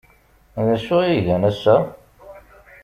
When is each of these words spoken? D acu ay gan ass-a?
D 0.65 0.67
acu 0.75 0.95
ay 1.01 1.17
gan 1.25 1.43
ass-a? 1.49 1.77